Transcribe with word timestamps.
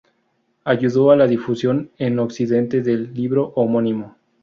Ayudó 0.63 1.11
a 1.11 1.15
la 1.15 1.27
difusión 1.27 1.91
en 1.99 2.17
Occidente 2.17 2.81
del 2.81 3.13
libro 3.13 3.53
homónimo. 3.55 4.17